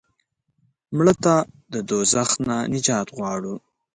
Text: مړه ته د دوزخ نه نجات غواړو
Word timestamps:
مړه 0.95 1.13
ته 1.23 1.35
د 1.73 1.75
دوزخ 1.89 2.29
نه 2.47 2.57
نجات 2.73 3.07
غواړو 3.17 3.55